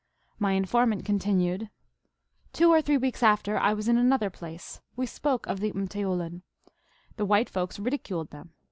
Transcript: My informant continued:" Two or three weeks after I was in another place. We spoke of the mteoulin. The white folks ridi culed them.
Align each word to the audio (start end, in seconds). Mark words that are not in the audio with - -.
My 0.39 0.53
informant 0.53 1.05
continued:" 1.05 1.69
Two 2.53 2.71
or 2.71 2.81
three 2.81 2.97
weeks 2.97 3.21
after 3.21 3.59
I 3.59 3.75
was 3.75 3.87
in 3.87 3.97
another 3.97 4.31
place. 4.31 4.81
We 4.95 5.05
spoke 5.05 5.45
of 5.45 5.59
the 5.59 5.73
mteoulin. 5.73 6.41
The 7.17 7.25
white 7.27 7.51
folks 7.51 7.77
ridi 7.77 7.99
culed 7.99 8.31
them. 8.31 8.55